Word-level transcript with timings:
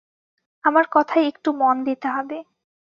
আমার 0.63 0.85
কথায় 0.91 1.25
একটু 1.27 1.49
মন 1.53 1.75
দিতে 1.83 2.07
হবে। 2.07 2.37